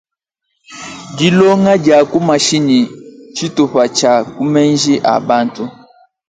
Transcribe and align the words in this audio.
Dilonga 1.17 1.73
dia 1.83 1.97
ku 2.11 2.17
mashinyi 2.27 2.79
ntshitupa 3.29 3.81
tshia 3.95 4.13
ku 4.35 4.41
menji 4.53 4.93
a 5.13 5.15
bantu. 5.27 5.63